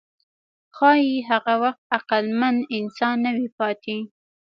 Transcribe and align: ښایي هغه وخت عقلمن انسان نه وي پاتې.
ښایي 0.75 1.15
هغه 1.29 1.53
وخت 1.63 1.81
عقلمن 1.97 2.55
انسان 2.77 3.15
نه 3.25 3.31
وي 3.35 3.47
پاتې. 3.57 3.97